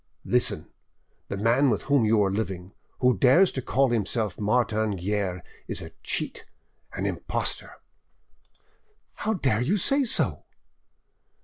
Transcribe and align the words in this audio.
Listen: 0.25 0.65
the 1.27 1.37
man 1.37 1.69
with 1.69 1.83
whom 1.83 2.05
you 2.05 2.23
are 2.23 2.31
living, 2.31 2.71
who 3.01 3.15
dares 3.15 3.51
to 3.51 3.61
call 3.61 3.91
himself 3.91 4.39
Martin 4.39 4.95
Guerre, 4.95 5.43
is 5.67 5.79
a 5.79 5.91
cheat, 6.01 6.43
an 6.93 7.05
impostor——" 7.05 7.75
"How 9.13 9.35
dare 9.35 9.61
you 9.61 9.77
say 9.77 10.03
so?" 10.03 10.43